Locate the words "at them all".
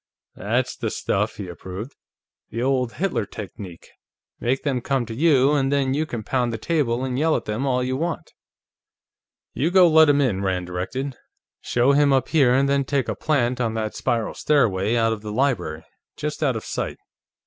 7.35-7.83